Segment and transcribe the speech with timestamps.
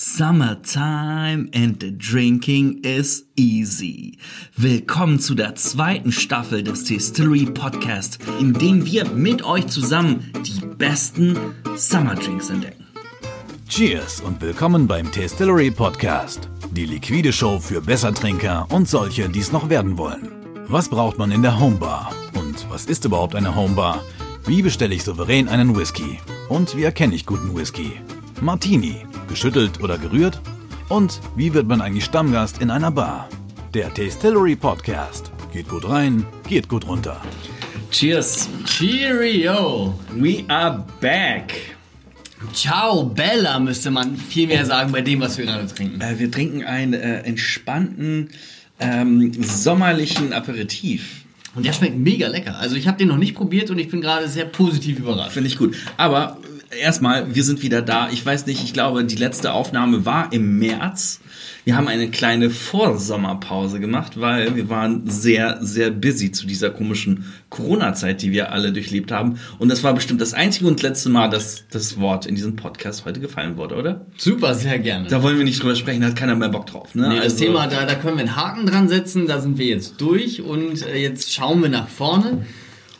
[0.00, 4.16] Summertime and the drinking is easy.
[4.56, 10.64] Willkommen zu der zweiten Staffel des Distillery Podcast, in dem wir mit euch zusammen die
[10.64, 11.36] besten
[11.74, 12.86] Summer Drinks entdecken.
[13.68, 16.48] Cheers und willkommen beim Distillery Podcast.
[16.70, 20.28] Die liquide Show für Bessertrinker und solche, die es noch werden wollen.
[20.68, 22.12] Was braucht man in der Homebar?
[22.34, 24.04] Und was ist überhaupt eine Homebar?
[24.46, 26.20] Wie bestelle ich souverän einen Whisky?
[26.48, 27.94] Und wie erkenne ich guten Whisky?
[28.40, 30.40] Martini, geschüttelt oder gerührt?
[30.88, 33.28] Und wie wird man eigentlich Stammgast in einer Bar?
[33.74, 35.32] Der Tastillery Podcast.
[35.52, 37.20] Geht gut rein, geht gut runter.
[37.90, 38.48] Cheers.
[38.64, 39.98] Cheerio!
[40.14, 41.54] We are back.
[42.52, 46.00] Ciao, Bella, müsste man viel mehr sagen bei dem, was wir gerade trinken.
[46.00, 48.30] Äh, wir trinken einen äh, entspannten,
[48.78, 51.24] ähm, sommerlichen Aperitif.
[51.56, 52.56] Und der schmeckt mega lecker.
[52.58, 55.32] Also ich habe den noch nicht probiert und ich bin gerade sehr positiv überrascht.
[55.32, 55.76] Finde ich gut.
[55.96, 56.38] Aber
[56.70, 58.08] erstmal, wir sind wieder da.
[58.10, 61.20] Ich weiß nicht, ich glaube, die letzte Aufnahme war im März.
[61.64, 67.24] Wir haben eine kleine Vorsommerpause gemacht, weil wir waren sehr, sehr busy zu dieser komischen
[67.50, 69.38] Corona-Zeit, die wir alle durchlebt haben.
[69.58, 73.04] Und das war bestimmt das einzige und letzte Mal, dass das Wort in diesem Podcast
[73.04, 74.06] heute gefallen wurde, oder?
[74.16, 75.08] Super, sehr gerne.
[75.08, 76.94] Da wollen wir nicht drüber sprechen, da hat keiner mehr Bock drauf.
[76.94, 77.08] Ne?
[77.08, 79.66] Nee, das Also- Thema, da, da können wir einen Haken dran setzen, da sind wir
[79.66, 82.46] jetzt durch und äh, jetzt schauen wir nach vorne.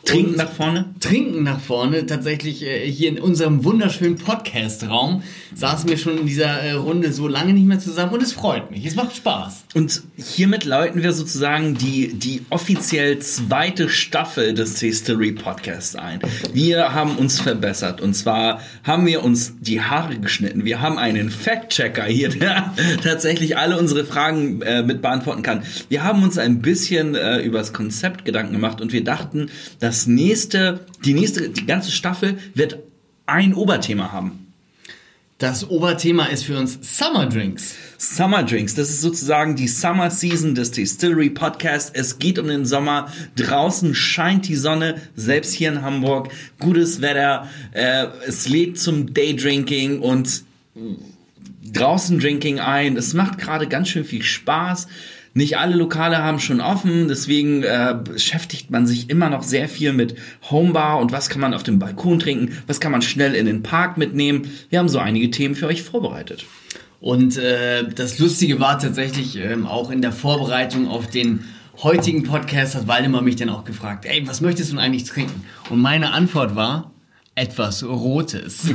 [0.05, 0.93] Trinken nach vorne.
[0.99, 2.05] Trinken nach vorne.
[2.05, 5.23] Tatsächlich äh, hier in unserem wunderschönen Podcast-Raum
[5.55, 8.71] saßen wir schon in dieser äh, Runde so lange nicht mehr zusammen und es freut
[8.71, 8.85] mich.
[8.85, 9.65] Es macht Spaß.
[9.75, 16.19] Und hiermit läuten wir sozusagen die, die offiziell zweite Staffel des Distillery Podcasts ein.
[16.53, 18.01] Wir haben uns verbessert.
[18.01, 20.65] Und zwar haben wir uns die Haare geschnitten.
[20.65, 25.63] Wir haben einen Fact-Checker hier, der tatsächlich alle unsere Fragen äh, mit beantworten kann.
[25.89, 30.07] Wir haben uns ein bisschen äh, über das Konzept Gedanken gemacht und wir dachten, das
[30.07, 32.79] nächste, die nächste, die ganze Staffel wird
[33.25, 34.48] ein Oberthema haben.
[35.39, 37.73] Das Oberthema ist für uns Summer Drinks.
[37.97, 41.91] Summer Drinks, das ist sozusagen die Summer Season des Distillery Podcast.
[41.95, 43.09] Es geht um den Sommer.
[43.37, 46.27] Draußen scheint die Sonne, selbst hier in Hamburg.
[46.59, 47.47] Gutes Wetter.
[47.71, 50.43] Äh, es lädt zum Daydrinking und
[51.71, 52.97] draußen Drinking ein.
[52.97, 54.87] Es macht gerade ganz schön viel Spaß.
[55.39, 59.93] Nicht alle Lokale haben schon offen, deswegen äh, beschäftigt man sich immer noch sehr viel
[59.93, 60.15] mit
[60.51, 63.63] Homebar und was kann man auf dem Balkon trinken, was kann man schnell in den
[63.63, 64.51] Park mitnehmen.
[64.69, 66.45] Wir haben so einige Themen für euch vorbereitet.
[66.99, 71.45] Und äh, das Lustige war tatsächlich ähm, auch in der Vorbereitung auf den
[71.81, 75.45] heutigen Podcast hat Waldemar mich dann auch gefragt, ey, was möchtest du eigentlich trinken?
[75.69, 76.91] Und meine Antwort war
[77.39, 78.69] etwas Rotes.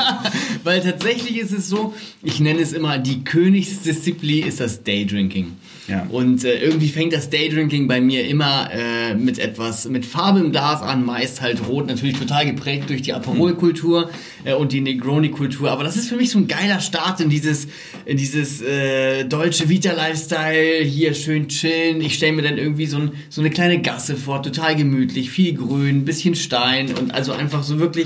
[0.64, 5.56] Weil tatsächlich ist es so, ich nenne es immer, die Königsdisziplin ist das Daydrinking.
[5.86, 6.06] Ja.
[6.10, 10.52] Und äh, irgendwie fängt das Daydrinking bei mir immer äh, mit etwas, mit Farbe im
[10.52, 14.10] Glas an, meist halt rot, natürlich total geprägt durch die Aperol-Kultur
[14.44, 15.70] äh, und die Negroni-Kultur.
[15.70, 17.66] Aber das ist für mich so ein geiler Start in dieses,
[18.04, 22.00] in dieses äh, deutsche Vita-Lifestyle, hier schön chillen.
[22.00, 25.54] Ich stelle mir dann irgendwie so, ein, so eine kleine Gasse vor, total gemütlich, viel
[25.54, 27.99] Grün, bisschen Stein und also einfach so wirklich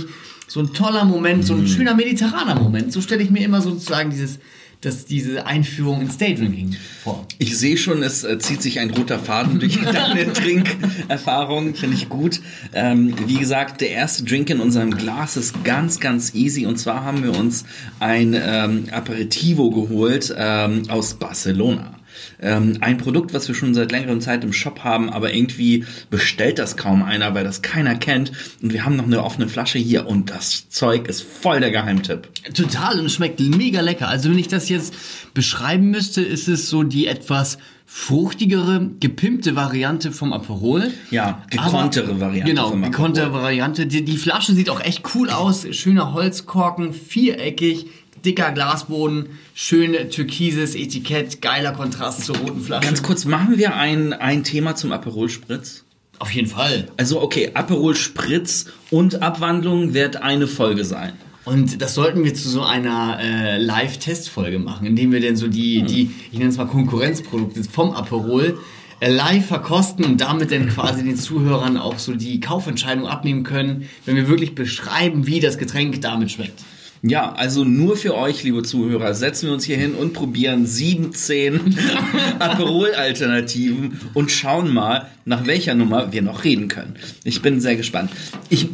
[0.47, 2.93] so ein toller Moment, so ein schöner mediterraner Moment.
[2.93, 4.39] So stelle ich mir immer sozusagen dieses,
[4.81, 7.27] das, diese Einführung ins Daydrinking vor.
[7.39, 11.75] Ich sehe schon, es äh, zieht sich ein roter Faden durch deine Trinkerfahrung.
[11.75, 12.41] Finde ich gut.
[12.73, 16.67] Ähm, wie gesagt, der erste Drink in unserem Glas ist ganz, ganz easy.
[16.67, 17.65] Und zwar haben wir uns
[18.01, 21.99] ein ähm, Aperitivo geholt ähm, aus Barcelona.
[22.41, 26.59] Ähm, ein Produkt, was wir schon seit längerem Zeit im Shop haben, aber irgendwie bestellt
[26.59, 28.33] das kaum einer, weil das keiner kennt.
[28.63, 32.29] Und wir haben noch eine offene Flasche hier und das Zeug ist voll der Geheimtipp.
[32.55, 34.09] Total und schmeckt mega lecker.
[34.09, 34.95] Also wenn ich das jetzt
[35.35, 40.91] beschreiben müsste, ist es so die etwas fruchtigere, gepimpte Variante vom Aperol.
[41.11, 43.87] Ja, gekonntere Aber- Variante Genau, vom gekonnte Variante.
[43.87, 45.67] Die, die Flasche sieht auch echt cool aus.
[45.71, 47.87] Schöner Holzkorken, viereckig,
[48.25, 52.87] dicker Glasboden, schön türkises Etikett, geiler Kontrast zur roten Flasche.
[52.87, 55.85] Ganz kurz, machen wir ein, ein Thema zum Aperol Spritz?
[56.19, 56.89] Auf jeden Fall.
[56.97, 61.13] Also okay, Aperol Spritz und Abwandlung wird eine Folge sein.
[61.45, 65.83] Und das sollten wir zu so einer äh, Live-Testfolge machen, indem wir dann so die,
[65.83, 68.59] die ich nenne es mal Konkurrenzprodukte vom Aperol
[69.01, 73.89] äh, live verkosten und damit dann quasi den Zuhörern auch so die Kaufentscheidung abnehmen können,
[74.07, 76.63] wenn wir wirklich beschreiben, wie das Getränk damit schmeckt.
[77.07, 81.77] Ja, also nur für euch, liebe Zuhörer, setzen wir uns hier hin und probieren 17
[82.39, 86.97] Aperol-Alternativen und schauen mal, nach welcher Nummer wir noch reden können.
[87.23, 88.11] Ich bin sehr gespannt.
[88.49, 88.69] Ich,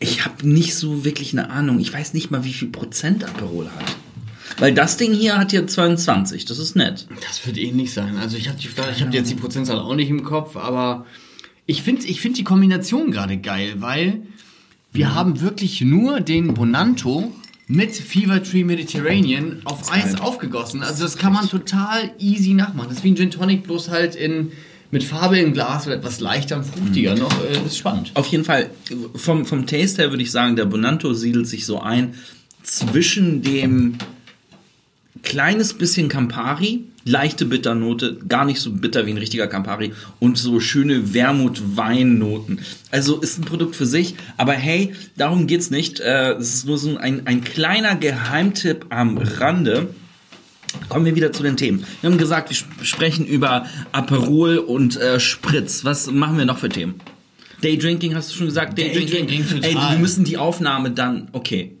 [0.00, 1.80] ich habe nicht so wirklich eine Ahnung.
[1.80, 3.96] Ich weiß nicht mal, wie viel Prozent Aperol hat.
[4.58, 7.06] Weil das Ding hier hat ja 22, das ist nett.
[7.26, 8.18] Das wird ähnlich sein.
[8.18, 11.06] Also ich habe ich hab jetzt die Prozentzahl auch nicht im Kopf, aber
[11.64, 14.20] ich finde ich find die Kombination gerade geil, weil
[14.92, 17.32] wir haben wirklich nur den Bonanto
[17.72, 20.82] mit Fever Tree Mediterranean auf Eis aufgegossen.
[20.82, 22.90] Also das kann man total easy nachmachen.
[22.90, 24.52] Das ist wie ein Gin Tonic, bloß halt in,
[24.90, 27.32] mit Farbe im Glas oder etwas leichter und fruchtiger noch.
[27.42, 28.10] Äh, ist spannend.
[28.12, 28.68] Auf jeden Fall,
[29.14, 32.14] vom, vom Taste her würde ich sagen, der Bonanto siedelt sich so ein
[32.62, 33.96] zwischen dem
[35.22, 40.60] kleines bisschen Campari, leichte Bitternote, gar nicht so bitter wie ein richtiger Campari und so
[40.60, 42.60] schöne Wermut-Weinnoten.
[42.90, 46.00] Also ist ein Produkt für sich, aber hey, darum geht's nicht.
[46.00, 49.88] Äh, Es ist nur so ein, ein kleiner Geheimtipp am Rande.
[50.88, 51.84] Kommen wir wieder zu den Themen.
[52.00, 55.84] Wir haben gesagt, wir sp- sprechen über Aperol und äh, Spritz.
[55.84, 56.94] Was machen wir noch für Themen?
[57.60, 58.78] Daydrinking hast du schon gesagt?
[58.78, 59.64] Daydrinking, total.
[59.64, 61.72] Ey, wir müssen die Aufnahme dann, okay.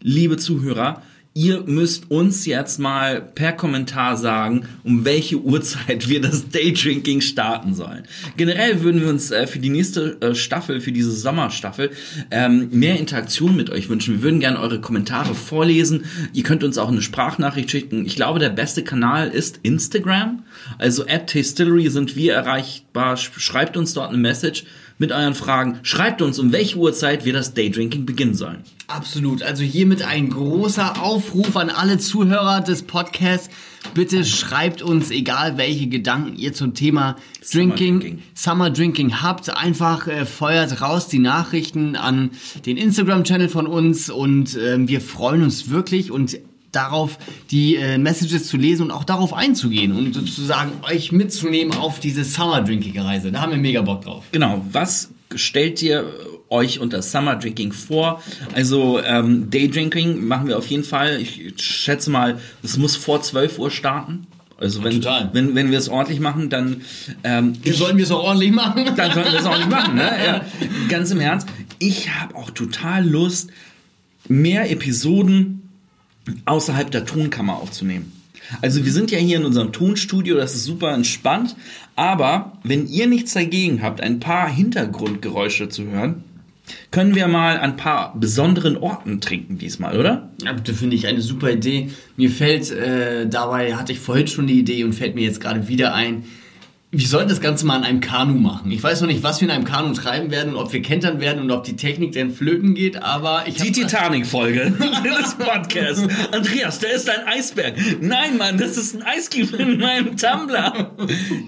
[0.00, 1.02] Liebe Zuhörer,
[1.36, 7.74] ihr müsst uns jetzt mal per Kommentar sagen, um welche Uhrzeit wir das Daydrinking starten
[7.74, 8.04] sollen.
[8.36, 11.90] Generell würden wir uns äh, für die nächste äh, Staffel, für diese Sommerstaffel,
[12.30, 14.14] ähm, mehr Interaktion mit euch wünschen.
[14.14, 16.04] Wir würden gerne eure Kommentare vorlesen.
[16.32, 18.06] Ihr könnt uns auch eine Sprachnachricht schicken.
[18.06, 20.44] Ich glaube, der beste Kanal ist Instagram.
[20.78, 23.16] Also at Tastillery sind wir erreichbar.
[23.16, 24.64] Sch- Schreibt uns dort eine Message
[24.98, 25.80] mit euren Fragen.
[25.82, 28.58] Schreibt uns, um welche Uhrzeit wir das Daydrinking beginnen sollen.
[28.86, 29.42] Absolut.
[29.42, 33.48] Also hiermit ein großer Aufruf an alle Zuhörer des Podcasts.
[33.94, 37.16] Bitte schreibt uns, egal welche Gedanken ihr zum Thema
[37.50, 38.22] Drinking, Drinking.
[38.34, 42.30] Summer Drinking habt, einfach äh, feuert raus die Nachrichten an
[42.66, 46.38] den Instagram-Channel von uns und ähm, wir freuen uns wirklich und
[46.72, 47.18] darauf
[47.50, 52.24] die äh, Messages zu lesen und auch darauf einzugehen und sozusagen euch mitzunehmen auf diese
[52.24, 53.32] Summer Drinking Reise.
[53.32, 54.24] Da haben wir mega Bock drauf.
[54.32, 56.12] Genau, was stellt ihr
[56.54, 58.22] euch unter Summer Drinking vor?
[58.54, 61.20] Also ähm, Daydrinking machen wir auf jeden Fall.
[61.20, 64.26] Ich schätze mal, es muss vor 12 Uhr starten.
[64.56, 65.30] Also wenn, Total.
[65.32, 66.82] wenn, wenn wir es ordentlich machen, dann
[67.24, 68.84] ähm, Wir sollten wir es auch ordentlich machen.
[68.96, 69.96] dann sollten wir es auch nicht machen.
[69.96, 70.10] Ne?
[70.24, 70.44] Ja,
[70.88, 71.48] ganz im Ernst.
[71.80, 73.50] Ich habe auch total Lust,
[74.28, 75.68] mehr Episoden
[76.46, 78.12] außerhalb der Tonkammer aufzunehmen.
[78.62, 81.56] Also wir sind ja hier in unserem Tonstudio, das ist super entspannt.
[81.96, 86.24] Aber wenn ihr nichts dagegen habt, ein paar Hintergrundgeräusche zu hören,
[86.90, 90.30] können wir mal an ein paar besonderen Orten trinken diesmal, oder?
[90.42, 91.90] Ja, das finde ich eine super Idee.
[92.16, 95.68] Mir fällt, äh, dabei hatte ich vorhin schon die Idee und fällt mir jetzt gerade
[95.68, 96.24] wieder ein,
[96.96, 98.70] wir sollten das Ganze mal an einem Kanu machen.
[98.70, 101.20] Ich weiß noch nicht, was wir in einem Kanu treiben werden und ob wir kentern
[101.20, 104.70] werden und ob die Technik denn flöten geht, aber ich Die Titanic-Folge
[105.20, 106.06] des Podcasts.
[106.30, 107.74] Andreas, da ist ein Eisberg.
[108.00, 110.92] Nein, Mann, das ist ein Eiscube in meinem Tumbler.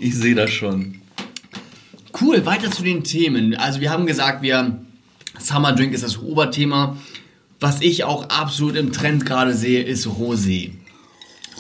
[0.01, 1.01] Ich sehe das schon.
[2.21, 3.55] Cool, weiter zu den Themen.
[3.55, 4.81] Also wir haben gesagt, wir
[5.39, 6.97] Summer Drink ist das Oberthema.
[7.61, 10.73] Was ich auch absolut im Trend gerade sehe, ist Rosé.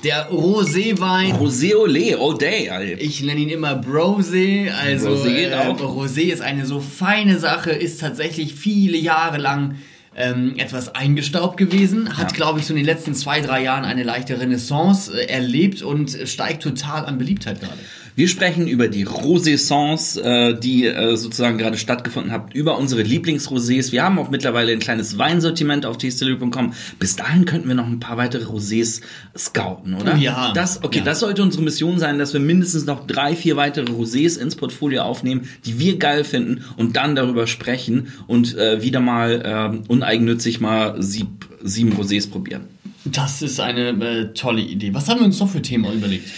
[0.04, 3.00] Der Rosé-Wein Rosé Olé, all day, Alter.
[3.00, 4.70] Ich nenne ihn immer Brosé.
[4.70, 5.54] Also Rosé äh.
[5.54, 9.76] Rosé ist eine so feine Sache, ist tatsächlich viele Jahre lang
[10.14, 12.36] ähm, etwas eingestaubt gewesen, hat, Ja.
[12.36, 16.16] glaube ich, so in den letzten zwei, drei Jahren eine leichte Renaissance äh, erlebt und
[16.24, 17.78] steigt total an Beliebtheit gerade.
[18.16, 23.92] Wir sprechen über die Rosé-Sons, äh, die äh, sozusagen gerade stattgefunden haben, über unsere Lieblingsrosés.
[23.92, 26.72] Wir haben auch mittlerweile ein kleines Weinsortiment auf tastillery.com.
[26.98, 29.02] Bis dahin könnten wir noch ein paar weitere Rosés
[29.36, 30.16] scouten, oder?
[30.16, 30.52] Ja.
[30.54, 31.04] Das, okay, Ja.
[31.04, 35.02] das sollte unsere Mission sein, dass wir mindestens noch drei, vier weitere Rosés ins Portfolio
[35.02, 40.58] aufnehmen, die wir geil finden und dann darüber sprechen und äh, wieder mal ähm, uneigennützig
[40.60, 42.62] mal sieb, sieben Rosés probieren.
[43.04, 44.94] Das ist eine äh, tolle Idee.
[44.94, 46.28] Was haben wir uns noch für Themen überlegt?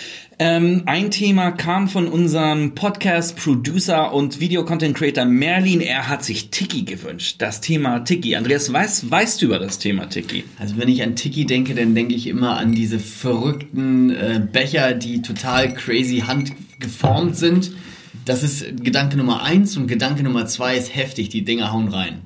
[0.40, 5.80] Ähm, ein Thema kam von unserem Podcast-Producer und Video-Content-Creator Merlin.
[5.80, 7.37] Er hat sich Tiki gewünscht.
[7.38, 8.37] Das Thema Tiki.
[8.37, 10.45] Andreas, weißt, weißt du über das Thema Tiki?
[10.61, 14.95] Also wenn ich an Tiki denke, dann denke ich immer an diese verrückten äh, Becher,
[14.95, 17.73] die total crazy handgeformt sind.
[18.25, 21.30] Das ist Gedanke Nummer eins und Gedanke Nummer zwei ist heftig.
[21.30, 22.21] Die Dinger hauen rein.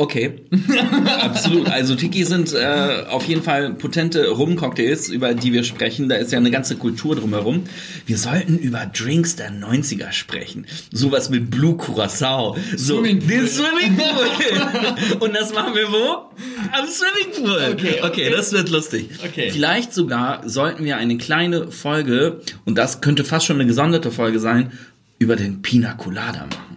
[0.00, 0.42] Okay,
[1.20, 1.68] absolut.
[1.68, 6.08] Also Tiki sind äh, auf jeden Fall potente Rum-Cocktails, über die wir sprechen.
[6.08, 7.64] Da ist ja eine ganze Kultur drumherum.
[8.06, 10.66] Wir sollten über Drinks der 90er sprechen.
[10.92, 12.56] Sowas mit Blue Curacao.
[12.76, 13.28] So, Swimmingpool.
[13.28, 15.16] den Swimmingpool.
[15.18, 16.30] Und das machen wir wo?
[16.72, 17.72] Am Swimmingpool.
[17.72, 18.30] Okay, okay, okay.
[18.30, 19.10] das wird lustig.
[19.26, 19.50] Okay.
[19.50, 24.38] Vielleicht sogar sollten wir eine kleine Folge, und das könnte fast schon eine gesonderte Folge
[24.38, 24.70] sein,
[25.18, 26.67] über den Pina Colada machen.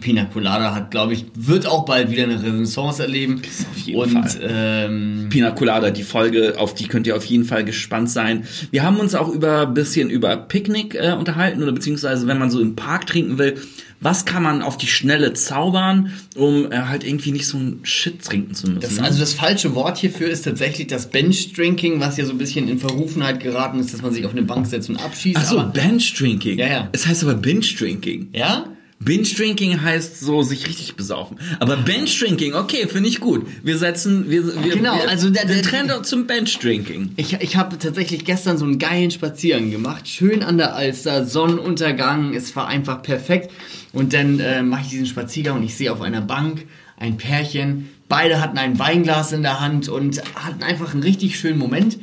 [0.00, 3.42] Pina Colada hat, glaube ich, wird auch bald wieder eine Renaissance erleben.
[3.70, 4.40] auf jeden und Fall.
[4.42, 8.44] Ähm, Pina Colada, die Folge, auf die könnt ihr auf jeden Fall gespannt sein.
[8.70, 12.60] Wir haben uns auch über bisschen über Picknick äh, unterhalten oder beziehungsweise wenn man so
[12.60, 13.56] im Park trinken will,
[14.02, 18.24] was kann man auf die Schnelle zaubern, um äh, halt irgendwie nicht so ein Shit
[18.24, 18.80] trinken zu müssen.
[18.80, 19.04] das, ne?
[19.04, 22.68] also das falsche Wort hierfür ist tatsächlich das Bench Drinking, was ja so ein bisschen
[22.68, 25.38] in Verrufenheit geraten ist, dass man sich auf eine Bank setzt und abschießt.
[25.40, 26.58] Ach so, aber, Bench Drinking.
[26.58, 26.88] Ja, ja.
[26.90, 28.30] Es heißt aber Binge Drinking.
[28.32, 28.66] ja?
[29.04, 31.38] Binge-Drinking heißt so sich richtig besaufen.
[31.60, 33.46] Aber Bench-Drinking, okay, finde ich gut.
[33.62, 37.12] Wir setzen, wir, wir, Genau, wir, also der- der- Trend zum Bench-Drinking.
[37.16, 40.08] Ich, ich habe tatsächlich gestern so einen geilen Spaziergang gemacht.
[40.08, 42.34] Schön an der Alster, Sonnenuntergang.
[42.34, 43.50] Es war einfach perfekt.
[43.92, 46.64] Und dann äh, mache ich diesen Spaziergang und ich sehe auf einer Bank
[46.96, 47.88] ein Pärchen.
[48.08, 51.98] Beide hatten ein Weinglas in der Hand und hatten einfach einen richtig schönen Moment.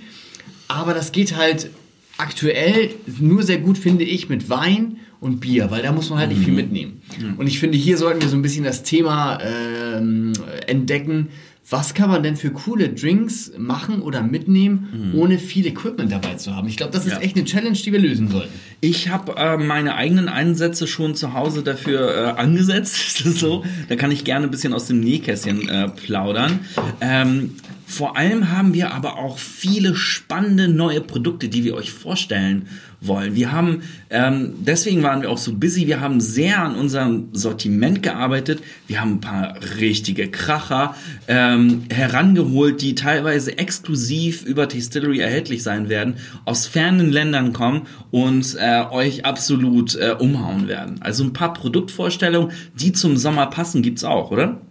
[0.67, 1.69] Aber das geht halt
[2.17, 2.89] aktuell
[3.19, 6.43] nur sehr gut, finde ich, mit Wein und Bier, weil da muss man halt nicht
[6.43, 7.01] viel mitnehmen.
[7.37, 10.33] Und ich finde, hier sollten wir so ein bisschen das Thema ähm,
[10.67, 11.27] entdecken.
[11.71, 16.55] Was kann man denn für coole Drinks machen oder mitnehmen, ohne viel Equipment dabei zu
[16.55, 16.67] haben?
[16.67, 17.19] Ich glaube, das ist Ja.
[17.19, 18.49] echt eine Challenge, die wir lösen sollten.
[18.81, 23.23] Ich habe äh, meine eigenen Einsätze schon zu Hause dafür äh, angesetzt.
[23.39, 23.63] So.
[23.87, 26.59] Da kann ich gerne ein bisschen aus dem Nähkästchen äh, plaudern.
[27.01, 27.51] Ähm,
[27.89, 32.67] vor allem haben wir aber auch viele spannende neue Produkte, die wir euch vorstellen
[33.01, 33.33] wollen.
[33.33, 33.81] Wir haben,
[34.11, 38.61] ähm, deswegen waren wir auch so busy, wir haben sehr an unserem Sortiment gearbeitet.
[38.85, 40.95] Wir haben ein paar richtige Kracher
[41.27, 48.55] ähm, herangeholt, die teilweise exklusiv über Distillery erhältlich sein werden, aus fernen Ländern kommen und
[48.59, 51.01] äh, euch absolut äh, umhauen werden.
[51.01, 54.61] Also ein paar Produktvorstellungen, die zum Sommer passen, gibt's auch, oder?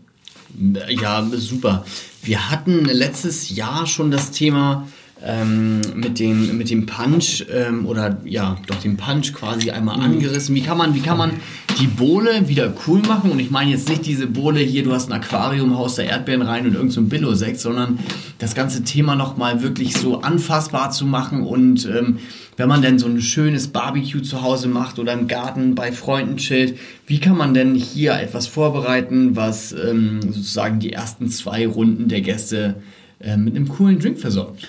[0.89, 1.85] Ja, super.
[2.23, 4.89] Wir hatten letztes Jahr schon das Thema
[5.25, 10.55] ähm, mit, dem, mit dem Punch ähm, oder ja, doch den Punch quasi einmal angerissen.
[10.55, 11.33] Wie kann man, wie kann man
[11.81, 13.33] die Bohle wieder cool machen?
[13.33, 16.43] Und ich meine jetzt nicht diese Bohle hier, du hast ein Aquarium, haust da Erdbeeren
[16.43, 17.99] rein und irgend so ein Billo-Sekt, sondern
[18.39, 22.19] das ganze Thema nochmal wirklich so anfassbar zu machen und ähm,
[22.57, 26.39] wenn man denn so ein schönes Barbecue zu Hause macht oder im Garten bei Freunden
[26.39, 32.09] chillt, wie kann man denn hier etwas vorbereiten, was ähm, sozusagen die ersten zwei Runden
[32.09, 32.83] der Gäste
[33.21, 34.67] äh, mit einem coolen Drink versorgt?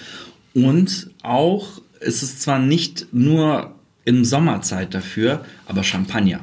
[0.53, 3.75] Und auch ist es zwar nicht nur
[4.05, 6.39] in Sommerzeit dafür, aber Champagner.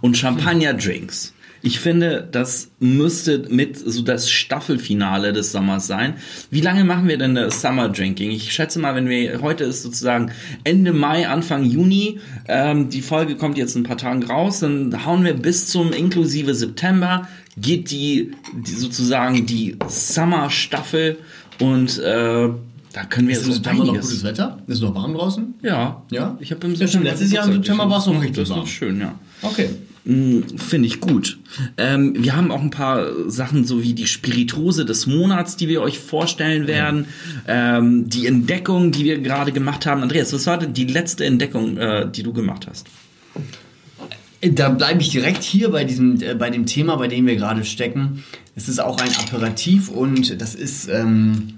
[0.00, 1.34] Und Champagner-Drinks.
[1.60, 6.14] Ich finde, das müsste mit so das Staffelfinale des Sommers sein.
[6.50, 8.30] Wie lange machen wir denn das Summer Drinking?
[8.30, 10.30] Ich schätze mal, wenn wir heute ist sozusagen
[10.62, 15.04] Ende Mai, Anfang Juni, ähm, die Folge kommt jetzt in ein paar Tagen raus, dann
[15.04, 21.18] hauen wir bis zum inklusive September geht die, die sozusagen die Summer Staffel
[21.60, 22.50] und äh,
[22.92, 24.58] da können wir Ist so im September noch gutes Wetter?
[24.66, 25.54] Ist noch warm draußen?
[25.62, 26.02] Ja.
[26.10, 26.36] Ja?
[26.40, 27.04] Ich habe im stimmt.
[27.04, 28.60] Letztes Jahr im September war es noch Das richtig ist warm.
[28.60, 29.14] noch schön, ja.
[29.42, 29.68] Okay.
[30.04, 31.38] Mm, Finde ich gut.
[31.76, 35.82] Ähm, wir haben auch ein paar Sachen, so wie die Spiritose des Monats, die wir
[35.82, 37.06] euch vorstellen werden.
[37.46, 40.02] Ähm, die Entdeckung, die wir gerade gemacht haben.
[40.02, 42.86] Andreas, was war denn die letzte Entdeckung, äh, die du gemacht hast?
[44.40, 47.64] Da bleibe ich direkt hier bei diesem, äh, bei dem Thema, bei dem wir gerade
[47.64, 48.22] stecken.
[48.54, 51.57] Es ist auch ein Aperitif und das ist ähm,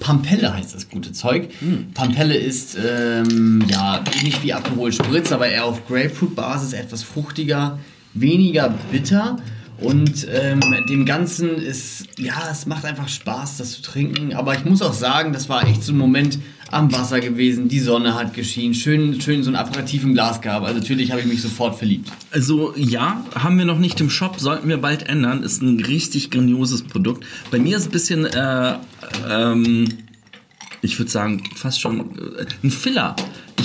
[0.00, 1.48] Pampelle heißt das gute Zeug.
[1.94, 7.78] Pampelle ist ähm, ja ähnlich wie Aperol Spritz, aber eher auf Grapefruit-Basis, etwas fruchtiger,
[8.14, 9.38] weniger bitter.
[9.80, 14.34] Und ähm, dem Ganzen ist, ja, es macht einfach Spaß, das zu trinken.
[14.34, 16.38] Aber ich muss auch sagen, das war echt so ein Moment
[16.72, 17.68] am Wasser gewesen.
[17.68, 18.74] Die Sonne hat geschienen.
[18.74, 20.66] Schön, schön so ein Aperitif im Glas gehabt.
[20.66, 22.10] Also natürlich habe ich mich sofort verliebt.
[22.32, 25.44] Also ja, haben wir noch nicht im Shop, sollten wir bald ändern.
[25.44, 27.24] Ist ein richtig grandioses Produkt.
[27.52, 28.74] Bei mir ist ein bisschen, äh,
[29.30, 29.88] ähm,
[30.82, 32.00] ich würde sagen, fast schon
[32.36, 33.14] äh, ein Filler.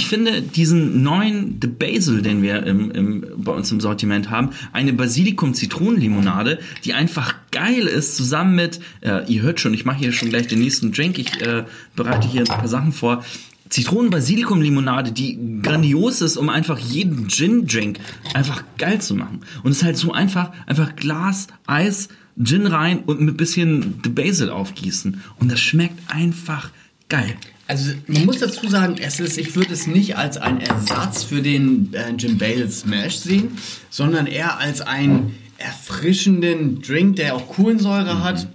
[0.04, 4.50] Ich finde diesen neuen The Basil, den wir im, im, bei uns im Sortiment haben,
[4.74, 10.12] eine Basilikum-Zitronenlimonade, die einfach geil ist, zusammen mit, äh, ihr hört schon, ich mache hier
[10.12, 11.64] schon gleich den nächsten Drink, ich äh,
[11.96, 13.24] bereite hier ein paar Sachen vor.
[13.70, 18.00] Zitronen-Basilikum-Limonade, die grandios ist, um einfach jeden Gin-Drink
[18.34, 19.40] einfach geil zu machen.
[19.64, 22.10] Und es ist halt so einfach, einfach Glas, Eis,
[22.44, 25.22] Gin rein und mit bisschen The Basil aufgießen.
[25.40, 26.72] Und das schmeckt einfach
[27.08, 27.38] geil.
[27.68, 31.42] Also man muss dazu sagen, es ist, ich würde es nicht als einen Ersatz für
[31.42, 33.58] den äh, Jim Bale Smash sehen,
[33.90, 38.48] sondern eher als einen erfrischenden Drink, der auch Kohlensäure hat,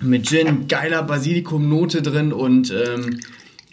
[0.00, 3.20] mit Gin, geiler Basilikumnote drin und ähm,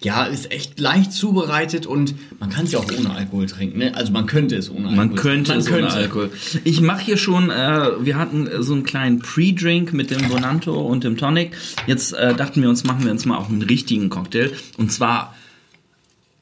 [0.05, 3.79] ja, ist echt leicht zubereitet und man kann es ja auch ohne Alkohol trinken.
[3.79, 3.95] Ne?
[3.95, 6.29] Also man könnte es ohne Alkohol Man könnte man es ohne Alkohol.
[6.63, 11.03] Ich mache hier schon, äh, wir hatten so einen kleinen Pre-Drink mit dem Bonanto und
[11.03, 11.53] dem Tonic.
[11.88, 14.51] Jetzt äh, dachten wir uns, machen wir uns mal auch einen richtigen Cocktail.
[14.77, 15.35] Und zwar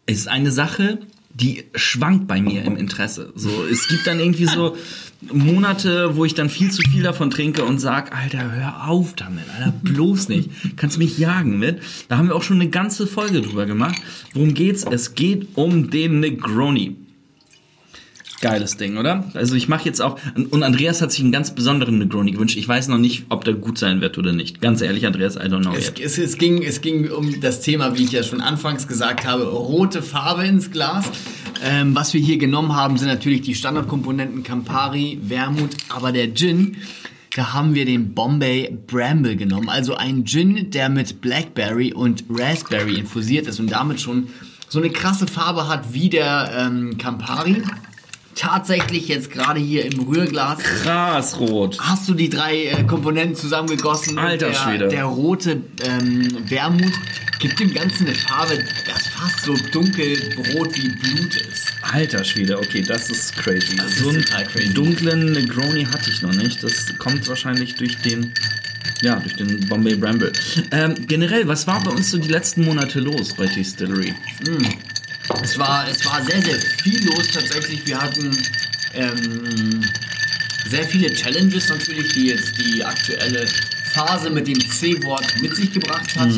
[0.07, 0.99] ist eine Sache,
[1.33, 3.33] die schwankt bei mir im Interesse.
[3.35, 4.77] So, es gibt dann irgendwie so
[5.31, 9.45] Monate, wo ich dann viel zu viel davon trinke und sag, Alter, hör auf damit,
[9.57, 10.49] Alter, bloß nicht.
[10.75, 11.81] Kannst mich jagen mit.
[12.07, 13.95] Da haben wir auch schon eine ganze Folge drüber gemacht.
[14.33, 14.85] Worum geht's?
[14.89, 16.97] Es geht um den Negroni.
[18.43, 19.23] Geiles Ding, oder?
[19.35, 22.57] Also ich mache jetzt auch und Andreas hat sich einen ganz besonderen Negroni gewünscht.
[22.57, 24.59] Ich weiß noch nicht, ob der gut sein wird oder nicht.
[24.59, 27.97] Ganz ehrlich, Andreas, I don't know Es, es, es, ging, es ging um das Thema,
[27.97, 31.09] wie ich ja schon anfangs gesagt habe, rote Farbe ins Glas.
[31.63, 36.75] Ähm, was wir hier genommen haben, sind natürlich die Standardkomponenten Campari, Wermut, aber der Gin,
[37.37, 39.69] da haben wir den Bombay Bramble genommen.
[39.69, 44.27] Also ein Gin, der mit Blackberry und Raspberry infusiert ist und damit schon
[44.67, 47.63] so eine krasse Farbe hat wie der ähm, Campari
[48.35, 50.59] tatsächlich jetzt gerade hier im Rührglas.
[50.59, 51.77] Krass rot.
[51.79, 54.17] Hast du die drei äh, Komponenten zusammengegossen?
[54.17, 54.87] Alter der, Schwede.
[54.87, 56.93] Der rote ähm, Wermut
[57.39, 61.73] gibt dem Ganzen eine Farbe, das fast so dunkelrot wie Blut ist.
[61.81, 63.75] Alter Schwede, okay, das ist crazy.
[63.75, 64.73] Das so ist einen total crazy.
[64.73, 66.63] dunklen Negroni hatte ich noch nicht.
[66.63, 68.33] Das kommt wahrscheinlich durch den,
[69.01, 70.31] ja, durch den Bombay Bramble.
[70.71, 74.13] Ähm, generell, was war bei uns so die letzten Monate los bei Distillery?
[75.43, 77.85] Es war, es war sehr, sehr viel los tatsächlich.
[77.85, 78.31] Wir hatten
[78.93, 79.81] ähm,
[80.69, 83.45] sehr viele Challenges natürlich, die jetzt die aktuelle
[83.91, 86.29] Phase mit dem C-Wort mit sich gebracht hat.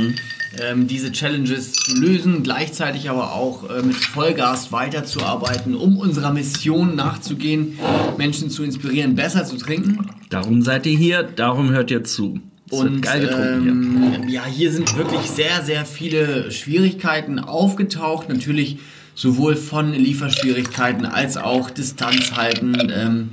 [0.59, 6.95] Ähm, diese Challenges zu lösen, gleichzeitig aber auch äh, mit Vollgas weiterzuarbeiten, um unserer Mission
[6.95, 7.77] nachzugehen,
[8.17, 9.99] Menschen zu inspirieren, besser zu trinken.
[10.29, 12.39] Darum seid ihr hier, darum hört ihr zu.
[12.69, 14.19] Wird Und geil getrunken hier.
[14.23, 18.29] ähm, ja, hier sind wirklich sehr, sehr viele Schwierigkeiten aufgetaucht.
[18.29, 18.79] Natürlich
[19.15, 22.75] sowohl von Lieferschwierigkeiten als auch Distanz halten.
[22.93, 23.29] Ähm,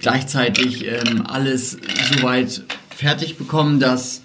[0.00, 1.78] gleichzeitig ähm, alles
[2.12, 2.64] soweit
[2.94, 4.22] fertig bekommen, dass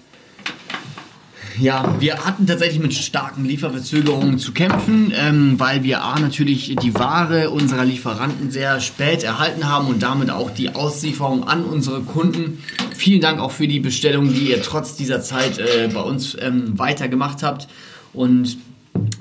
[1.58, 6.94] ja, wir hatten tatsächlich mit starken Lieferverzögerungen zu kämpfen, ähm, weil wir A natürlich die
[6.94, 12.62] Ware unserer Lieferanten sehr spät erhalten haben und damit auch die Auslieferung an unsere Kunden.
[12.96, 16.78] Vielen Dank auch für die Bestellung, die ihr trotz dieser Zeit äh, bei uns ähm,
[16.78, 17.68] weitergemacht habt.
[18.14, 18.56] Und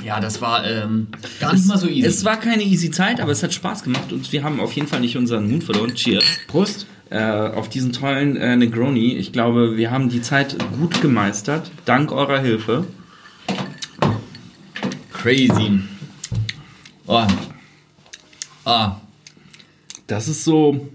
[0.04, 1.08] ja, das war ähm,
[1.40, 2.08] gar nicht mal so easy.
[2.08, 4.88] Es war keine easy Zeit, aber es hat Spaß gemacht und wir haben auf jeden
[4.88, 5.94] Fall nicht unseren Mut verloren.
[5.94, 6.24] Cheers.
[6.48, 6.88] Prost.
[7.10, 9.18] Äh, auf diesen tollen äh, Negroni.
[9.18, 12.86] Ich glaube, wir haben die Zeit gut gemeistert, dank eurer Hilfe.
[15.12, 15.82] Crazy.
[17.08, 17.28] Oh.
[18.63, 18.96] Ah.
[20.08, 20.88] Das ist so.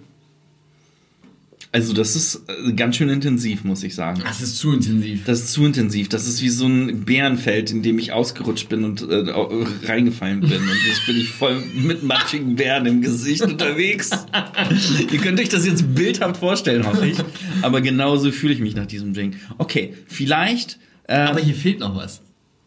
[1.76, 4.22] Also, das ist äh, ganz schön intensiv, muss ich sagen.
[4.24, 5.24] Das ist zu intensiv.
[5.26, 6.08] Das ist zu intensiv.
[6.08, 10.40] Das ist wie so ein Bärenfeld, in dem ich ausgerutscht bin und äh, au- reingefallen
[10.40, 10.52] bin.
[10.62, 14.08] Und jetzt bin ich voll mit matschigen Bären im Gesicht unterwegs.
[15.12, 17.18] Ihr könnt euch das jetzt bildhaft vorstellen, hoffe ich.
[17.60, 19.36] Aber genauso fühle ich mich nach diesem Drink.
[19.58, 20.78] Okay, vielleicht.
[21.08, 22.22] Äh, Aber hier fehlt noch was.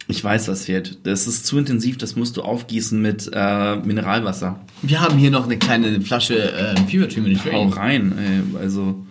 [0.08, 1.00] ich weiß, was fehlt.
[1.04, 4.62] Das ist zu intensiv, das musst du aufgießen mit äh, Mineralwasser.
[4.82, 8.62] Wir haben hier noch eine kleine Flasche äh, Fever Tree Hau rein, ey.
[8.62, 9.04] Also.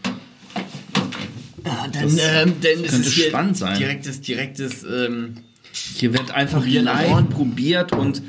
[1.64, 3.78] Ja, dann, Das ähm, dann ist es hier spannend sein.
[3.78, 5.34] direktes, direktes, ähm,
[5.72, 8.22] Hier wird einfach Probieren live probiert und.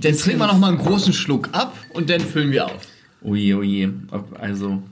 [0.00, 2.80] dann trinken wir noch mal einen großen Schluck ab und dann füllen wir auf.
[3.22, 3.92] Oje, oje.
[4.38, 4.82] Also.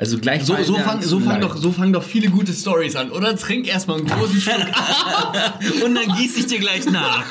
[0.00, 1.50] Also gleich So, so, fang, so, zu fang live.
[1.50, 3.34] doch, so fangen doch viele gute Stories an, oder?
[3.34, 5.60] Trink erstmal einen großen Schluck ab.
[5.84, 7.24] Und dann gieße ich dir gleich nach.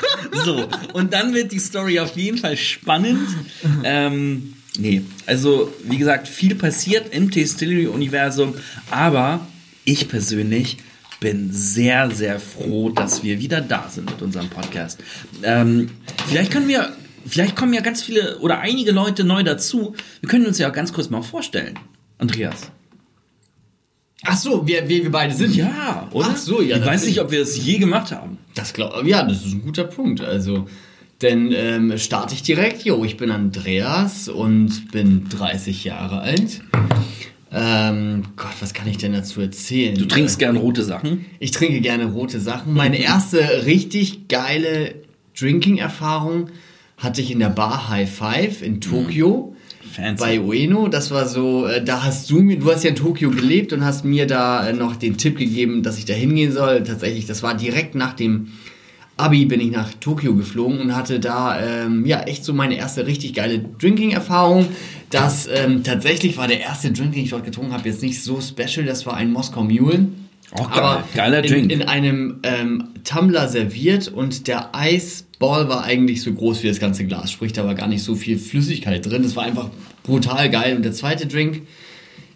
[0.44, 0.68] So.
[0.92, 3.26] Und dann wird die Story auf jeden Fall spannend.
[3.84, 5.00] Ähm, nee.
[5.24, 8.52] Also, wie gesagt, viel passiert im Distillery-Universum.
[8.90, 9.46] Aber
[9.88, 10.76] ich persönlich
[11.20, 15.02] bin sehr, sehr froh, dass wir wieder da sind mit unserem Podcast.
[15.42, 15.90] Ähm,
[16.28, 16.92] vielleicht können wir,
[17.26, 19.94] vielleicht kommen ja ganz viele oder einige Leute neu dazu.
[20.20, 21.78] Wir können uns ja auch ganz kurz mal vorstellen.
[22.18, 22.70] Andreas.
[24.24, 25.54] Ach so, wir, wir, wir beide sind.
[25.54, 26.28] Ja, oder?
[26.32, 28.38] Ach so, ja, Ich weiß nicht, ob wir es je gemacht haben.
[28.54, 30.20] Das glaub, ja, das ist ein guter Punkt.
[30.20, 30.68] Also,
[31.20, 32.84] dann ähm, starte ich direkt.
[32.84, 36.62] Jo, ich bin Andreas und bin 30 Jahre alt.
[37.50, 39.94] Ähm, Gott, was kann ich denn dazu erzählen?
[39.94, 41.24] Du trinkst gern rote Sachen.
[41.38, 42.74] Ich trinke gerne rote Sachen.
[42.74, 44.94] Meine erste richtig geile
[45.38, 46.50] Drinking-Erfahrung
[46.98, 49.54] hatte ich in der Bar High Five in Tokio.
[49.92, 50.22] Fancy.
[50.22, 53.30] Bei Ueno, das war so, äh, da hast du mir, du hast ja in Tokio
[53.30, 56.82] gelebt und hast mir da äh, noch den Tipp gegeben, dass ich da hingehen soll.
[56.82, 58.48] Tatsächlich, das war direkt nach dem
[59.18, 63.06] Abi bin ich nach Tokio geflogen und hatte da ähm, ja echt so meine erste
[63.06, 64.68] richtig geile Drinking-Erfahrung.
[65.10, 68.40] Das ähm, tatsächlich war der erste Drink, den ich dort getrunken habe, jetzt nicht so
[68.40, 68.86] special.
[68.86, 70.06] Das war ein Moskau Mule.
[70.52, 70.68] Oh, geil.
[70.72, 71.72] Aber Geiler in, Drink.
[71.72, 77.04] in einem ähm, Tumbler serviert und der Eisball war eigentlich so groß wie das ganze
[77.04, 77.30] Glas.
[77.32, 79.24] Sprich, da war gar nicht so viel Flüssigkeit drin.
[79.24, 79.68] Das war einfach
[80.04, 80.76] brutal geil.
[80.76, 81.62] Und der zweite Drink,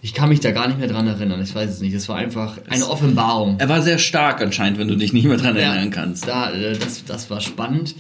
[0.05, 1.41] ich kann mich da gar nicht mehr dran erinnern.
[1.41, 1.95] Ich weiß es nicht.
[1.95, 3.61] Das war einfach eine Offenbarung.
[3.61, 6.27] Er war sehr stark anscheinend, wenn du dich nicht mehr dran Ja, erinnern kannst.
[6.27, 7.95] Da, äh, das, das war spannend.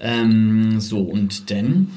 [0.00, 1.88] Ähm, so, und dann,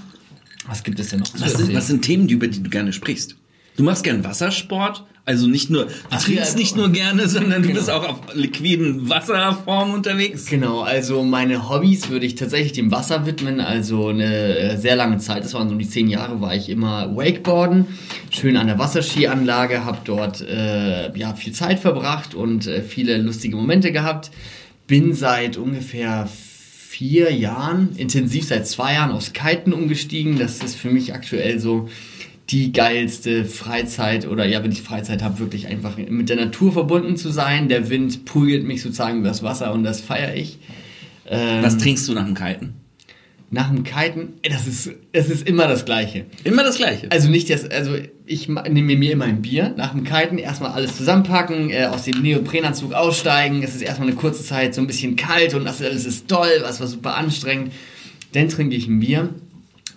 [0.66, 2.94] was gibt es denn noch zu Was sind, was sind Themen, über die du gerne
[2.94, 3.36] sprichst?
[3.76, 7.80] Du machst gern Wassersport, also nicht nur, du trinkst nicht nur gerne, sondern du genau.
[7.80, 10.48] bist auch auf liquiden Wasserform unterwegs.
[10.48, 13.62] Genau, also meine Hobbys würde ich tatsächlich dem Wasser widmen.
[13.62, 17.16] Also eine sehr lange Zeit, das waren so um die zehn Jahre, war ich immer
[17.16, 17.86] Wakeboarden,
[18.32, 23.56] schön an der Wasserskianlage, habe dort äh, ja viel Zeit verbracht und äh, viele lustige
[23.56, 24.30] Momente gehabt.
[24.88, 26.28] Bin seit ungefähr
[26.94, 30.38] vier Jahren, intensiv seit zwei Jahren aufs Kiten umgestiegen.
[30.38, 31.88] Das ist für mich aktuell so
[32.54, 37.18] die geilste Freizeit oder ja, wenn ich Freizeit habe, wirklich einfach mit der Natur verbunden
[37.18, 37.68] zu sein.
[37.68, 40.60] Der Wind prügelt mich sozusagen übers Wasser und das feiere ich.
[41.28, 42.76] Ähm, Was trinkst du nach dem Kiten?
[43.50, 46.26] Nach dem Kiten, das ist, es ist immer das Gleiche.
[46.44, 47.12] Immer das Gleiche.
[47.12, 50.96] Also nicht das, also ich nehme mir immer ein Bier nach dem Kiten, erstmal alles
[50.96, 53.64] zusammenpacken, äh, aus dem Neoprenanzug aussteigen.
[53.64, 56.50] Es ist erstmal eine kurze Zeit so ein bisschen kalt und das alles ist toll,
[56.62, 57.74] was war super anstrengend.
[58.34, 59.30] Dann trinke ich ein Bier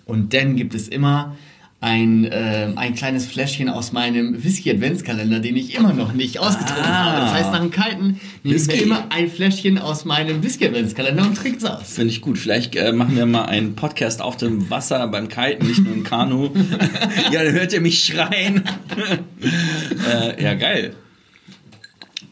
[0.05, 1.35] und dann gibt es immer
[1.79, 7.03] ein, ähm, ein kleines Fläschchen aus meinem Whisky-Adventskalender, den ich immer noch nicht ausgetrunken Ah.
[7.05, 7.21] habe.
[7.21, 11.59] Das heißt, nach dem Kiten nehme ich immer ein Fläschchen aus meinem Whisky-Adventskalender und trinke
[11.59, 11.93] es aus.
[11.93, 12.39] Finde ich gut.
[12.39, 16.03] Vielleicht äh, machen wir mal einen Podcast auf dem Wasser beim Kiten, nicht nur im
[16.03, 16.49] Kanu.
[17.31, 18.63] ja, dann hört ihr mich schreien.
[20.11, 20.95] äh, ja, geil.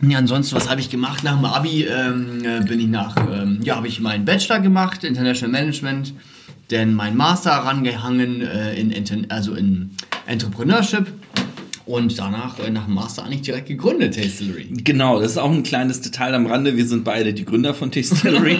[0.01, 1.23] Ja, ansonsten, was habe ich gemacht?
[1.23, 5.03] Nach dem Abi ähm, äh, bin ich nach, ähm, ja, habe ich meinen Bachelor gemacht,
[5.03, 6.13] International Management,
[6.69, 9.91] dann meinen Master rangehangen äh, in, also in
[10.25, 11.07] Entrepreneurship
[11.85, 14.67] und danach äh, nach dem Master eigentlich direkt gegründet, Tastillery.
[14.83, 16.75] Genau, das ist auch ein kleines Detail am Rande.
[16.77, 18.57] Wir sind beide die Gründer von Distillery.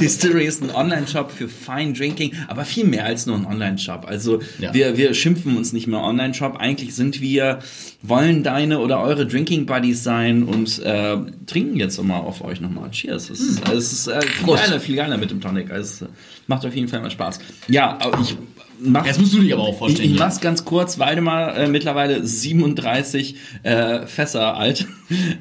[0.00, 4.06] Distillery ist ein Online-Shop für Fine Drinking, aber viel mehr als nur ein Online-Shop.
[4.06, 4.72] Also Ja.
[4.72, 6.56] wir, wir schimpfen uns nicht mehr Online-Shop.
[6.56, 7.58] Eigentlich sind wir,
[8.02, 12.90] wollen deine oder eure Drinking Buddies sein und äh, trinken jetzt mal auf euch nochmal.
[12.90, 13.30] Cheers.
[13.30, 15.70] Es ist, es ist äh, viel geiler, viel geiler mit dem Tonic.
[15.70, 16.10] Also, es
[16.46, 17.38] macht auf jeden Fall mal Spaß.
[17.68, 18.36] Ja, aber ich
[18.80, 20.04] mach Jetzt musst du dich aber auch ich, vorstellen.
[20.04, 20.20] ich hier.
[20.20, 20.98] mach's ganz kurz.
[20.98, 24.86] Waldemar, äh, mittlerweile 37 äh, Fässer alt.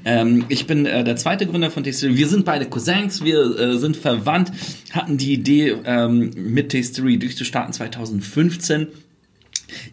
[0.06, 2.18] Ähm, ich bin äh, der zweite Gründer von Tastery.
[2.18, 4.52] Wir sind beide Cousins, wir äh, sind verwandt,
[4.92, 8.88] hatten die Idee, ähm, mit Tastery durchzustarten 2015.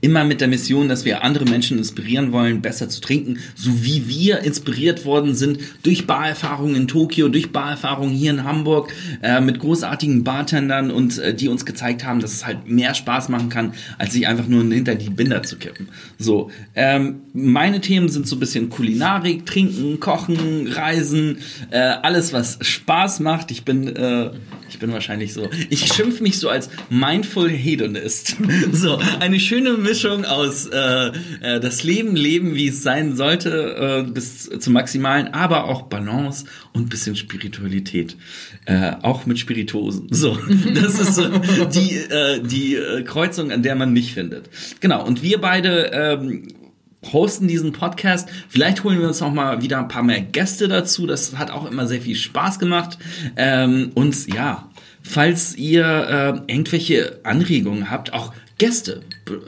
[0.00, 4.08] Immer mit der Mission, dass wir andere Menschen inspirieren wollen, besser zu trinken, so wie
[4.08, 9.58] wir inspiriert worden sind durch Barerfahrungen in Tokio, durch Barerfahrungen hier in Hamburg, äh, mit
[9.58, 13.74] großartigen Bartendern und äh, die uns gezeigt haben, dass es halt mehr Spaß machen kann,
[13.98, 15.88] als sich einfach nur hinter die Binder zu kippen.
[16.18, 21.38] So, ähm, meine Themen sind so ein bisschen Kulinarik, Trinken, Kochen, Reisen,
[21.70, 23.50] äh, alles was Spaß macht.
[23.50, 24.30] Ich bin, äh,
[24.68, 28.36] ich bin wahrscheinlich so, ich schimpfe mich so als Mindful Hedonist.
[28.72, 34.10] so, eine schöne Mischung aus äh, äh, das Leben leben, wie es sein sollte, äh,
[34.10, 38.16] bis zum Maximalen, aber auch Balance und bisschen Spiritualität.
[38.66, 40.08] Äh, auch mit Spiritosen.
[40.10, 40.38] So,
[40.74, 41.28] das ist so
[41.72, 44.50] die, äh, die äh, Kreuzung, an der man mich findet.
[44.80, 46.48] Genau, und wir beide ähm,
[47.12, 48.28] hosten diesen Podcast.
[48.48, 51.06] Vielleicht holen wir uns noch mal wieder ein paar mehr Gäste dazu.
[51.06, 52.98] Das hat auch immer sehr viel Spaß gemacht.
[53.36, 54.68] Ähm, und ja,
[55.02, 59.00] falls ihr äh, irgendwelche Anregungen habt, auch Gäste,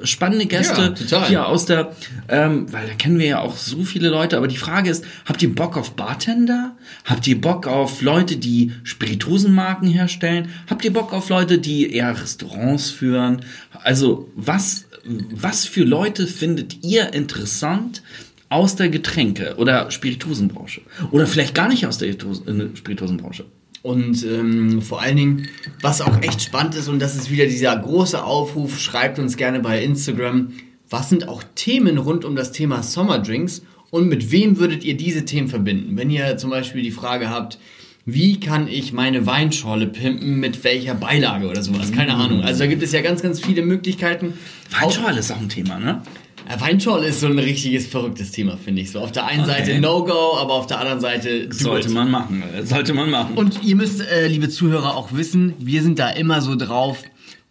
[0.04, 1.94] spannende Gäste Ja, hier aus der,
[2.30, 4.38] ähm, weil da kennen wir ja auch so viele Leute.
[4.38, 6.74] Aber die Frage ist, habt ihr Bock auf Bartender?
[7.04, 10.48] Habt ihr Bock auf Leute, die Spirituosenmarken herstellen?
[10.66, 13.42] Habt ihr Bock auf Leute, die eher Restaurants führen?
[13.82, 18.02] Also was, was für Leute findet ihr interessant?
[18.48, 20.82] Aus der Getränke- oder Spirituosenbranche.
[21.10, 23.44] Oder vielleicht gar nicht aus der Spirituosenbranche.
[23.82, 25.48] Und ähm, vor allen Dingen,
[25.80, 29.60] was auch echt spannend ist, und das ist wieder dieser große Aufruf, schreibt uns gerne
[29.60, 30.52] bei Instagram,
[30.88, 35.24] was sind auch Themen rund um das Thema Sommerdrinks und mit wem würdet ihr diese
[35.24, 35.96] Themen verbinden?
[35.96, 37.58] Wenn ihr zum Beispiel die Frage habt,
[38.04, 42.42] wie kann ich meine Weinschorle pimpen, mit welcher Beilage oder sowas, keine Ahnung.
[42.42, 44.34] Also da gibt es ja ganz, ganz viele Möglichkeiten.
[44.70, 46.02] Weinschorle ist auch ein Thema, ne?
[46.50, 48.90] Ja, Weinschorle ist so ein richtiges verrücktes Thema, finde ich.
[48.90, 49.52] So auf der einen Okay.
[49.64, 51.94] Seite No-Go, aber auf der anderen Seite do Sollte it.
[51.94, 52.42] man machen.
[52.54, 53.36] äh, Sollte man machen.
[53.36, 57.02] Und ihr müsst, äh, liebe Zuhörer, auch wissen, wir sind da immer so drauf.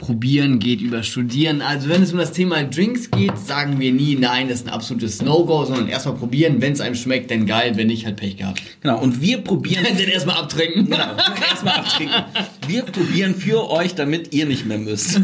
[0.01, 1.61] Probieren geht über Studieren.
[1.61, 4.73] Also wenn es um das Thema Drinks geht, sagen wir nie, nein, das ist ein
[4.73, 6.59] absolutes No-Go, sondern erstmal probieren.
[6.59, 7.73] Wenn es einem schmeckt, dann geil.
[7.75, 8.63] Wenn nicht, halt Pech gehabt.
[8.81, 9.85] Genau, und wir probieren.
[9.97, 10.85] Dann erstmal abtrinken.
[10.85, 11.15] Genau,
[11.47, 12.23] erstmal abtrinken.
[12.67, 15.21] Wir probieren für euch, damit ihr nicht mehr müsst.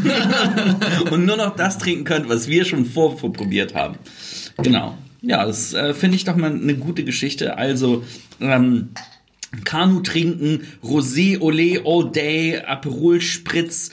[1.10, 3.96] Und nur noch das trinken könnt, was wir schon vor, vorprobiert haben.
[4.62, 4.96] Genau.
[5.22, 7.58] Ja, das äh, finde ich doch mal eine gute Geschichte.
[7.58, 8.04] Also,
[8.40, 8.90] ähm,
[9.64, 13.90] Kanu trinken, Rosé, Olé, All Day, Aperol Spritz,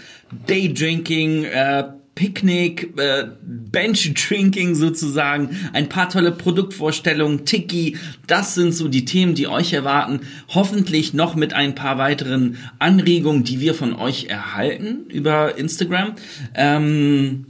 [0.48, 8.74] Day Drinking, äh, Picknick, äh, Bench Drinking sozusagen, ein paar tolle Produktvorstellungen, Tiki, das sind
[8.74, 10.22] so die Themen, die euch erwarten.
[10.48, 16.14] Hoffentlich noch mit ein paar weiteren Anregungen, die wir von euch erhalten über Instagram.
[16.54, 17.48] Ähm,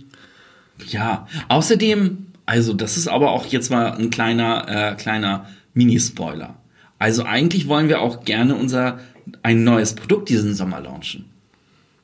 [0.88, 6.58] ja, außerdem, also das ist aber auch jetzt mal ein kleiner, äh, kleiner Mini-Spoiler.
[7.00, 9.00] Also eigentlich wollen wir auch gerne unser
[9.44, 11.26] ein neues Produkt diesen Sommer launchen.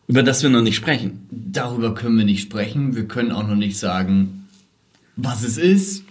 [0.08, 1.28] Über das wir noch nicht sprechen.
[1.30, 2.96] Darüber können wir nicht sprechen.
[2.96, 4.48] Wir können auch noch nicht sagen,
[5.16, 6.04] was es ist.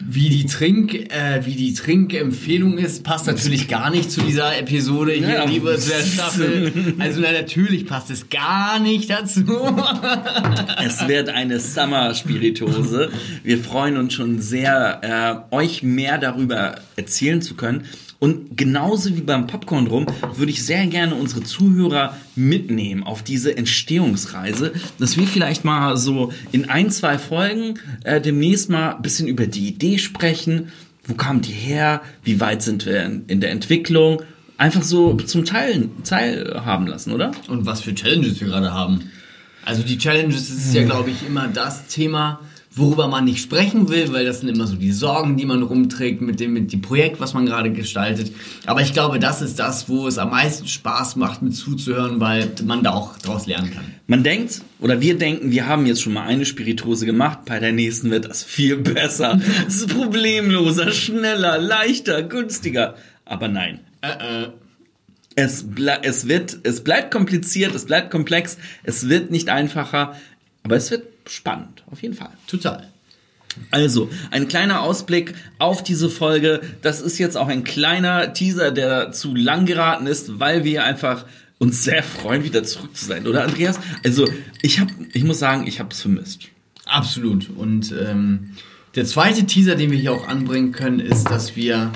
[0.00, 5.12] Wie die Trink, äh, wie die Trinkempfehlung ist, passt natürlich gar nicht zu dieser Episode
[5.12, 5.44] hier, Ja.
[5.44, 6.72] liebe Staffel.
[6.98, 9.44] Also na, natürlich passt es gar nicht dazu.
[10.84, 13.10] Es wird eine Summer-Spirituose.
[13.44, 17.84] Wir freuen uns schon sehr, äh, euch mehr darüber erzählen zu können.
[18.18, 23.56] Und genauso wie beim Popcorn rum, würde ich sehr gerne unsere Zuhörer mitnehmen auf diese
[23.56, 29.28] Entstehungsreise, dass wir vielleicht mal so in ein, zwei Folgen äh, demnächst mal ein bisschen
[29.28, 30.72] über die Idee sprechen.
[31.04, 32.00] Wo kam die her?
[32.22, 34.22] Wie weit sind wir in, in der Entwicklung?
[34.56, 37.32] Einfach so zum Teilen, teilhaben lassen, oder?
[37.48, 39.10] Und was für Challenges wir gerade haben.
[39.64, 42.40] Also die Challenges ist ja, glaube ich, immer das Thema,
[42.76, 46.20] worüber man nicht sprechen will, weil das sind immer so die Sorgen, die man rumträgt
[46.20, 48.32] mit dem, mit dem Projekt, was man gerade gestaltet.
[48.66, 52.50] Aber ich glaube, das ist das, wo es am meisten Spaß macht, mit zuzuhören, weil
[52.64, 53.84] man da auch draus lernen kann.
[54.06, 57.72] Man denkt, oder wir denken, wir haben jetzt schon mal eine Spirituose gemacht, bei der
[57.72, 59.40] nächsten wird das viel besser.
[59.66, 62.96] Es ist problemloser, schneller, leichter, günstiger.
[63.24, 63.80] Aber nein.
[64.02, 64.48] Äh, äh.
[65.36, 70.14] Es, ble es, wird, es bleibt kompliziert, es bleibt komplex, es wird nicht einfacher,
[70.62, 72.30] aber es wird spannend, auf jeden Fall.
[72.46, 72.88] Total.
[73.70, 76.60] Also, ein kleiner Ausblick auf diese Folge.
[76.82, 81.24] Das ist jetzt auch ein kleiner Teaser, der zu lang geraten ist, weil wir einfach
[81.58, 83.78] uns sehr freuen, wieder zurück zu sein, oder Andreas?
[84.04, 84.28] Also,
[84.60, 86.48] ich habe, ich muss sagen, ich habe es vermisst.
[86.84, 87.48] Absolut.
[87.48, 88.50] Und ähm,
[88.96, 91.92] der zweite Teaser, den wir hier auch anbringen können, ist, dass wir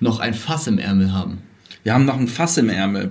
[0.00, 1.42] noch ein Fass im Ärmel haben.
[1.82, 3.10] Wir haben noch ein Fass im Ärmel.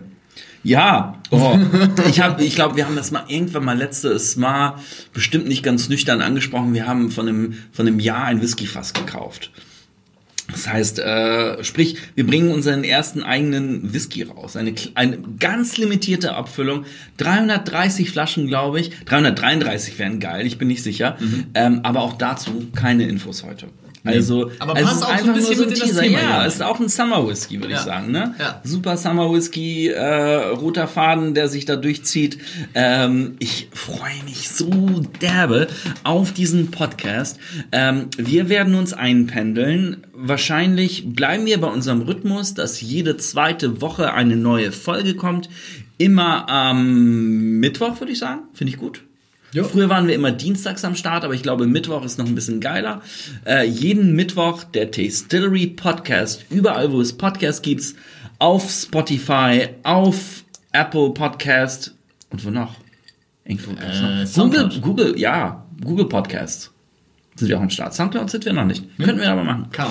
[0.63, 1.58] Ja, oh,
[2.10, 4.76] ich habe, ich glaube, wir haben das mal irgendwann mal letztes Mal
[5.13, 6.73] bestimmt nicht ganz nüchtern angesprochen.
[6.73, 9.52] Wir haben von einem von einem Jahr ein Whiskyfass gekauft.
[10.52, 14.56] Das heißt, äh, sprich, wir bringen unseren ersten eigenen Whisky raus.
[14.56, 16.86] Eine, eine ganz limitierte Abfüllung.
[17.17, 18.91] 330 Flaschen, glaube ich.
[19.06, 21.17] 333 wären geil, ich bin nicht sicher.
[21.54, 23.67] Ähm, aber auch dazu keine Infos heute.
[24.05, 25.89] Also, Aber also passt es ist auch so ein einfach bisschen nur mit in das
[25.89, 26.01] Teaser.
[26.01, 26.47] Thema Ja, hinein.
[26.47, 27.83] ist auch ein Summer Whisky, würde ich Ja.
[27.83, 28.11] sagen.
[28.11, 28.35] Ne?
[28.37, 28.61] Ja.
[28.63, 32.37] Super Summer Whisky, äh, roter Faden, der sich da durchzieht.
[32.73, 34.69] Ähm, ich freue mich so
[35.21, 35.67] derbe
[36.03, 37.39] auf diesen Podcast.
[37.71, 40.05] Ähm, wir werden uns einpendeln.
[40.13, 45.47] Wahrscheinlich bleiben wir bei unserem Rhythmus, dass jede zweite Woche eine neue Folge kommt.
[45.97, 48.41] Immer am Mittwoch, würde ich sagen.
[48.53, 49.03] Finde ich gut.
[49.53, 49.63] Jo.
[49.65, 52.59] Früher waren wir immer dienstags am Start, aber ich glaube, Mittwoch ist noch ein bisschen
[52.59, 53.01] geiler.
[53.45, 57.83] Äh, jeden Mittwoch der Tastillery Podcast, überall wo es Podcasts gibt,
[58.39, 61.93] auf Spotify, auf Apple Podcast
[62.31, 62.75] und wo noch?
[63.45, 64.33] Irgendwo Äh, noch.
[64.33, 66.71] Google, Google, ja, Google Podcasts.
[67.35, 67.93] Sind wir auch am Start.
[67.93, 68.83] Soundcloud sind wir noch nicht.
[68.97, 69.67] Könnten wir aber machen.
[69.77, 69.87] Man.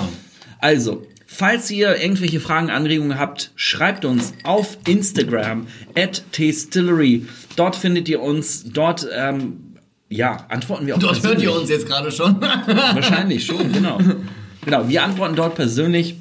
[0.59, 5.67] Also, falls ihr irgendwelche Fragen, Anregungen habt, schreibt uns auf Instagram
[5.97, 7.25] at Tastillery.
[7.55, 8.63] Dort findet ihr uns.
[8.65, 9.75] Dort, ähm,
[10.09, 12.39] ja, antworten wir auch Dort hört ihr uns jetzt gerade schon.
[12.41, 13.99] Wahrscheinlich schon, genau.
[14.63, 16.15] Genau, wir antworten dort persönlich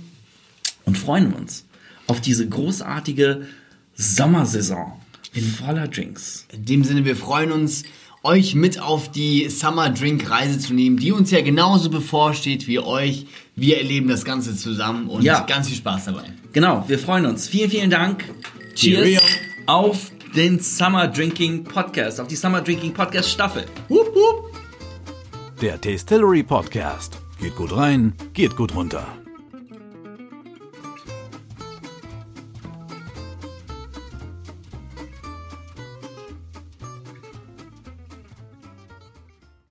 [0.85, 1.66] und freuen uns
[2.07, 3.46] auf diese großartige
[3.94, 4.94] Sommersaison
[5.40, 6.46] voller Drinks.
[6.53, 7.85] In dem Sinne, wir freuen uns,
[8.24, 12.78] euch mit auf die Summer Drink Reise zu nehmen, die uns ja genauso bevorsteht wie
[12.78, 13.26] euch.
[13.56, 15.40] Wir erleben das Ganze zusammen und Ja.
[15.40, 16.24] ganz viel Spaß dabei.
[16.52, 17.48] Genau, wir freuen uns.
[17.48, 18.24] Vielen, vielen Dank.
[18.74, 19.20] Cheers Cheerio.
[19.66, 23.64] auf den Summer Drinking Podcast, auf die Summer Drinking Podcast Staffel.
[23.88, 24.52] Wupp, wupp.
[25.61, 27.18] Der Tastillery Podcast.
[27.40, 29.06] Geht gut rein, geht gut runter.